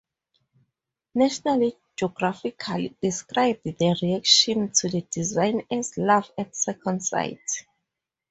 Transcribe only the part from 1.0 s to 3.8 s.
"National Geographic" described